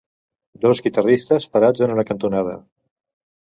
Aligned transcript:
Dos 0.65 0.81
guitarristes 0.85 1.47
parats 1.59 1.87
en 1.87 1.95
una 1.99 2.09
cantonada. 2.11 2.61